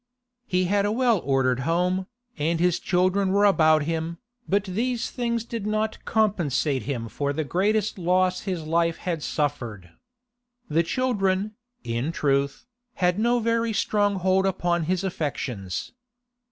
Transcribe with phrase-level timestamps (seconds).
[0.47, 4.17] He had a well ordered home, and his children were about him,
[4.49, 9.91] but these things did not compensate him for the greatest loss his life had suffered.
[10.67, 11.53] The children,
[11.83, 15.91] in truth, had no very strong hold upon his affections.